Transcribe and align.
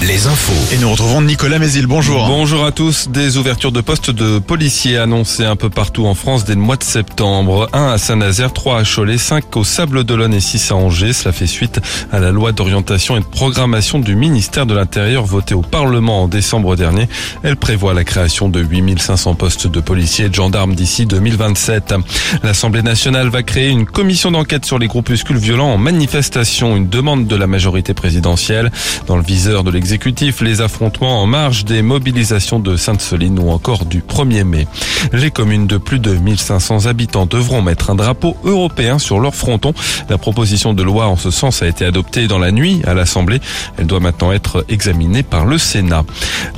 Les 0.00 0.26
infos. 0.26 0.74
Et 0.74 0.78
nous 0.78 0.90
retrouvons 0.90 1.20
Nicolas 1.20 1.58
Mézil. 1.58 1.86
Bonjour. 1.86 2.26
Bonjour 2.26 2.64
à 2.64 2.72
tous. 2.72 3.08
Des 3.10 3.36
ouvertures 3.36 3.72
de 3.72 3.82
postes 3.82 4.10
de 4.10 4.38
policiers 4.38 4.96
annoncées 4.96 5.44
un 5.44 5.56
peu 5.56 5.68
partout 5.68 6.06
en 6.06 6.14
France 6.14 6.46
dès 6.46 6.54
le 6.54 6.62
mois 6.62 6.76
de 6.76 6.82
septembre. 6.82 7.68
Un 7.74 7.88
à 7.88 7.98
Saint-Nazaire, 7.98 8.54
trois 8.54 8.80
à 8.80 8.84
Cholet, 8.84 9.18
cinq 9.18 9.54
au 9.58 9.64
Sable 9.64 10.04
d'Olonne 10.04 10.32
et 10.32 10.40
six 10.40 10.70
à 10.70 10.76
Angers. 10.76 11.12
Cela 11.12 11.32
fait 11.32 11.46
suite 11.46 11.78
à 12.10 12.20
la 12.20 12.30
loi 12.30 12.52
d'orientation 12.52 13.18
et 13.18 13.20
de 13.20 13.24
programmation 13.26 13.98
du 13.98 14.16
ministère 14.16 14.64
de 14.64 14.72
l'Intérieur 14.72 15.26
votée 15.26 15.54
au 15.54 15.60
Parlement 15.60 16.22
en 16.22 16.28
décembre 16.28 16.74
dernier. 16.74 17.06
Elle 17.42 17.56
prévoit 17.56 17.92
la 17.92 18.04
création 18.04 18.48
de 18.48 18.60
8500 18.60 19.34
postes 19.34 19.66
de 19.66 19.80
policiers 19.80 20.24
et 20.24 20.28
de 20.30 20.34
gendarmes 20.34 20.74
d'ici 20.74 21.04
2027. 21.04 21.96
L'Assemblée 22.44 22.82
nationale 22.82 23.28
va 23.28 23.42
créer 23.42 23.68
une 23.68 23.84
commission 23.84 24.30
d'enquête 24.30 24.64
sur 24.64 24.78
les 24.78 24.86
groupuscules 24.86 25.36
violents 25.36 25.74
en 25.74 25.78
manifestation, 25.78 26.78
une 26.78 26.88
demande 26.88 27.26
de 27.26 27.36
la 27.36 27.46
majorité 27.46 27.92
présidentielle. 27.92 28.72
Dans 29.06 29.18
le 29.18 29.22
viseur 29.22 29.49
de 29.50 29.70
l'exécutif, 29.70 30.42
les 30.42 30.60
affrontements 30.60 31.20
en 31.20 31.26
marge 31.26 31.64
des 31.64 31.82
mobilisations 31.82 32.60
de 32.60 32.76
Sainte-Soline 32.76 33.36
ou 33.40 33.50
encore 33.50 33.84
du 33.84 34.00
1er 34.00 34.44
mai. 34.44 34.68
Les 35.12 35.32
communes 35.32 35.66
de 35.66 35.76
plus 35.76 35.98
de 35.98 36.12
1500 36.12 36.86
habitants 36.86 37.26
devront 37.26 37.60
mettre 37.60 37.90
un 37.90 37.96
drapeau 37.96 38.36
européen 38.44 39.00
sur 39.00 39.18
leur 39.18 39.34
fronton. 39.34 39.74
La 40.08 40.18
proposition 40.18 40.72
de 40.72 40.84
loi 40.84 41.08
en 41.08 41.16
ce 41.16 41.32
sens 41.32 41.62
a 41.62 41.66
été 41.66 41.84
adoptée 41.84 42.28
dans 42.28 42.38
la 42.38 42.52
nuit 42.52 42.80
à 42.86 42.94
l'Assemblée. 42.94 43.40
Elle 43.76 43.86
doit 43.86 43.98
maintenant 43.98 44.30
être 44.30 44.64
examinée 44.68 45.24
par 45.24 45.46
le 45.46 45.58
Sénat. 45.58 46.04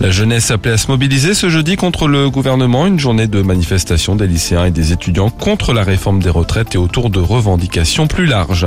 La 0.00 0.10
jeunesse 0.10 0.50
appelée 0.50 0.74
à 0.74 0.78
se 0.78 0.88
mobiliser 0.88 1.32
ce 1.32 1.48
jeudi 1.48 1.76
contre 1.76 2.08
le 2.08 2.28
gouvernement, 2.28 2.86
une 2.86 3.00
journée 3.00 3.26
de 3.26 3.40
manifestation 3.40 4.16
des 4.16 4.26
lycéens 4.26 4.66
et 4.66 4.70
des 4.70 4.92
étudiants 4.92 5.30
contre 5.30 5.72
la 5.72 5.82
réforme 5.82 6.20
des 6.20 6.30
retraites 6.30 6.74
et 6.74 6.78
autour 6.78 7.08
de 7.08 7.20
revendications 7.20 8.06
plus 8.06 8.26
larges. 8.26 8.66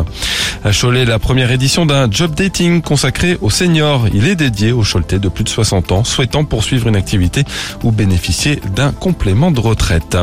À 0.63 0.71
Cholet, 0.71 1.05
la 1.05 1.19
première 1.19 1.51
édition 1.51 1.85
d'un 1.85 2.09
job 2.09 2.33
dating 2.33 2.81
consacré 2.81 3.37
aux 3.41 3.51
seniors. 3.51 4.07
Il 4.17 4.29
est 4.29 4.37
dédié 4.37 4.71
aux 4.71 4.83
Choletais 4.83 5.19
de 5.19 5.27
plus 5.27 5.43
de 5.43 5.49
60 5.49 5.91
ans 5.91 6.03
souhaitant 6.05 6.45
poursuivre 6.45 6.87
une 6.87 6.95
activité 6.95 7.43
ou 7.83 7.91
bénéficier 7.91 8.61
d'un 8.73 8.93
complément 8.93 9.51
de 9.51 9.59
retraite. 9.59 10.17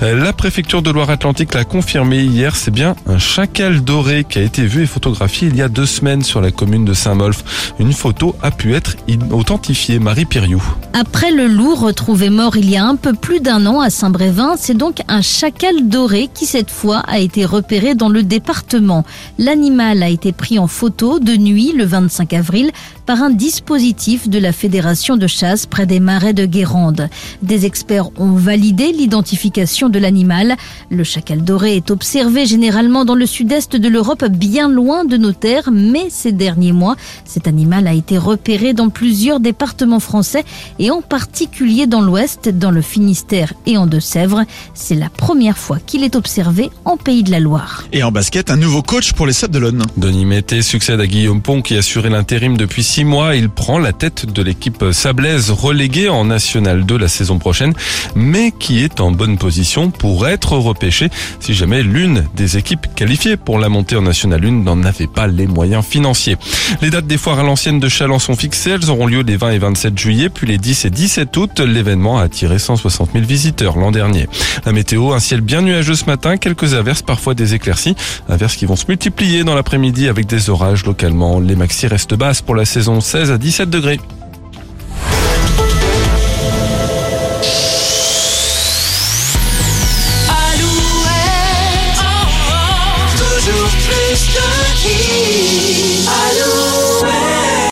La 0.00 0.32
préfecture 0.32 0.80
de 0.80 0.90
Loire-Atlantique 0.90 1.52
l'a 1.54 1.64
confirmé 1.64 2.22
hier, 2.22 2.54
c'est 2.54 2.70
bien 2.70 2.94
un 3.06 3.18
chacal 3.18 3.82
doré 3.82 4.22
qui 4.22 4.38
a 4.38 4.42
été 4.42 4.64
vu 4.64 4.84
et 4.84 4.86
photographié 4.86 5.48
il 5.48 5.56
y 5.56 5.62
a 5.62 5.68
deux 5.68 5.86
semaines 5.86 6.22
sur 6.22 6.40
la 6.40 6.52
commune 6.52 6.84
de 6.84 6.94
Saint-Molf. 6.94 7.74
Une 7.80 7.92
photo 7.92 8.36
a 8.42 8.52
pu 8.52 8.74
être 8.74 8.96
authentifiée. 9.32 9.98
Marie 9.98 10.24
Piriou. 10.24 10.62
Après 10.92 11.32
le 11.32 11.48
loup 11.48 11.74
retrouvé 11.74 12.30
mort 12.30 12.56
il 12.56 12.70
y 12.70 12.76
a 12.76 12.84
un 12.84 12.96
peu 12.96 13.12
plus 13.12 13.40
d'un 13.40 13.66
an 13.66 13.80
à 13.80 13.90
Saint-Brévin, 13.90 14.54
c'est 14.56 14.76
donc 14.76 15.00
un 15.08 15.20
chacal 15.20 15.88
doré 15.88 16.28
qui 16.32 16.46
cette 16.46 16.70
fois 16.70 16.98
a 17.08 17.18
été 17.18 17.44
repéré 17.44 17.96
dans 17.96 18.08
le 18.08 18.22
département. 18.22 19.04
L'animal 19.38 20.02
a 20.02 20.08
été 20.08 20.30
pris 20.30 20.58
en 20.58 20.68
photo 20.68 21.18
de 21.18 21.36
nuit 21.36 21.72
le 21.76 21.84
25 21.84 22.32
avril 22.34 22.70
par 23.06 23.22
un 23.22 23.30
dispositif 23.30 24.28
de 24.28 24.38
la 24.38 24.52
Fédération 24.52 25.16
de 25.16 25.26
chasse 25.26 25.66
près 25.66 25.86
des 25.86 26.00
marais 26.00 26.32
de 26.32 26.46
Guérande. 26.46 27.08
Des 27.42 27.66
experts 27.66 28.10
ont 28.18 28.32
validé 28.32 28.92
l'identification 28.92 29.88
de 29.88 29.98
l'animal. 29.98 30.56
Le 30.90 31.04
chacal 31.04 31.42
doré 31.42 31.76
est 31.76 31.90
observé 31.90 32.46
généralement 32.46 33.04
dans 33.04 33.14
le 33.14 33.26
sud-est 33.26 33.76
de 33.76 33.88
l'Europe, 33.88 34.24
bien 34.26 34.68
loin 34.68 35.04
de 35.04 35.16
nos 35.16 35.32
terres, 35.32 35.70
mais 35.72 36.06
ces 36.10 36.32
derniers 36.32 36.72
mois, 36.72 36.96
cet 37.24 37.48
animal 37.48 37.86
a 37.86 37.94
été 37.94 38.18
repéré 38.18 38.72
dans 38.72 38.88
plusieurs 38.88 39.40
départements 39.40 40.00
français 40.00 40.44
et 40.78 40.90
en 40.90 41.02
particulier 41.02 41.86
dans 41.86 42.00
l'ouest, 42.00 42.48
dans 42.48 42.70
le 42.70 42.82
Finistère 42.82 43.54
et 43.66 43.76
en 43.76 43.86
Deux-Sèvres. 43.86 44.44
C'est 44.74 44.94
la 44.94 45.08
première 45.08 45.58
fois 45.58 45.78
qu'il 45.84 46.04
est 46.04 46.16
observé 46.16 46.70
en 46.84 46.96
Pays 46.96 47.22
de 47.22 47.30
la 47.30 47.40
Loire. 47.40 47.84
Et 47.92 48.02
en 48.02 48.12
basket, 48.12 48.50
un 48.50 48.56
nouveau 48.56 48.82
coach 48.82 49.12
pour 49.12 49.26
les 49.26 49.32
Sables 49.32 49.54
d'Olonne. 49.54 49.84
Denis 49.96 50.24
Mété 50.24 50.62
succède 50.62 51.00
à 51.00 51.06
Guillaume 51.06 51.42
Pont 51.42 51.62
qui 51.62 51.76
assurait 51.76 52.10
l'intérim 52.10 52.56
depuis 52.56 52.82
six 52.92 53.04
mois. 53.06 53.36
Il 53.36 53.48
prend 53.48 53.78
la 53.78 53.94
tête 53.94 54.30
de 54.30 54.42
l'équipe 54.42 54.84
sablaise 54.92 55.50
reléguée 55.50 56.10
en 56.10 56.26
National 56.26 56.84
2 56.84 56.98
la 56.98 57.08
saison 57.08 57.38
prochaine, 57.38 57.72
mais 58.14 58.52
qui 58.52 58.84
est 58.84 59.00
en 59.00 59.12
bonne 59.12 59.38
position 59.38 59.90
pour 59.90 60.28
être 60.28 60.58
repêché 60.58 61.08
si 61.40 61.54
jamais 61.54 61.82
l'une 61.82 62.26
des 62.36 62.58
équipes 62.58 62.86
qualifiées 62.94 63.38
pour 63.38 63.58
la 63.58 63.70
montée 63.70 63.96
en 63.96 64.02
National 64.02 64.44
1 64.44 64.50
n'en 64.50 64.82
avait 64.82 65.06
pas 65.06 65.26
les 65.26 65.46
moyens 65.46 65.82
financiers. 65.82 66.36
Les 66.82 66.90
dates 66.90 67.06
des 67.06 67.16
foires 67.16 67.38
à 67.38 67.42
l'ancienne 67.42 67.80
de 67.80 67.88
Chalon 67.88 68.18
sont 68.18 68.36
fixées. 68.36 68.72
Elles 68.72 68.90
auront 68.90 69.06
lieu 69.06 69.22
les 69.22 69.38
20 69.38 69.52
et 69.52 69.58
27 69.58 69.98
juillet, 69.98 70.28
puis 70.28 70.46
les 70.46 70.58
10 70.58 70.84
et 70.84 70.90
17 70.90 71.34
août. 71.38 71.60
L'événement 71.60 72.18
a 72.18 72.24
attiré 72.24 72.58
160 72.58 73.12
000 73.14 73.24
visiteurs 73.24 73.78
l'an 73.78 73.90
dernier. 73.90 74.28
La 74.66 74.72
météo, 74.72 75.14
un 75.14 75.20
ciel 75.20 75.40
bien 75.40 75.62
nuageux 75.62 75.94
ce 75.94 76.04
matin, 76.04 76.36
quelques 76.36 76.74
averses, 76.74 77.00
parfois 77.00 77.32
des 77.32 77.54
éclaircies. 77.54 77.94
Averses 78.28 78.56
qui 78.56 78.66
vont 78.66 78.76
se 78.76 78.84
multiplier 78.86 79.44
dans 79.44 79.54
l'après-midi 79.54 80.08
avec 80.08 80.26
des 80.26 80.50
orages 80.50 80.84
localement. 80.84 81.40
Les 81.40 81.56
maxi 81.56 81.86
restent 81.86 82.14
basses 82.14 82.42
pour 82.42 82.54
la 82.54 82.66
saison 82.66 82.81
saison 82.82 83.00
16 83.00 83.30
à 83.30 83.38
17 83.38 83.70
degrés. 83.70 84.00
Alouette, 90.28 90.66
oh, 91.98 92.02
oh, 92.02 92.52
oh 92.52 93.14
toujours 93.18 93.70
plus 93.86 94.18
de 94.34 94.46